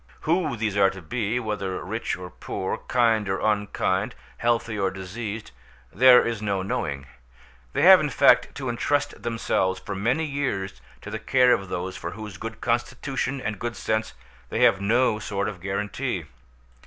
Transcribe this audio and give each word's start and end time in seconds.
Who 0.21 0.57
these 0.57 0.75
are 0.75 0.89
to 0.89 1.01
be, 1.03 1.39
whether 1.39 1.83
rich 1.85 2.17
or 2.17 2.31
poor, 2.31 2.79
kind 2.87 3.29
or 3.29 3.39
unkind, 3.39 4.15
healthy 4.37 4.79
or 4.79 4.89
diseased, 4.89 5.51
there 5.93 6.25
is 6.25 6.41
no 6.41 6.63
knowing; 6.63 7.05
they 7.73 7.83
have, 7.83 7.99
in 7.99 8.09
fact, 8.09 8.55
to 8.55 8.67
entrust 8.67 9.21
themselves 9.21 9.79
for 9.79 9.93
many 9.93 10.25
years 10.25 10.81
to 11.01 11.11
the 11.11 11.19
care 11.19 11.53
of 11.53 11.69
those 11.69 11.95
for 11.97 12.13
whose 12.13 12.37
good 12.39 12.61
constitution 12.61 13.39
and 13.39 13.59
good 13.59 13.75
sense 13.75 14.15
they 14.49 14.61
have 14.63 14.81
no 14.81 15.19
sort 15.19 15.47
of 15.47 15.61
guarantee. 15.61 16.25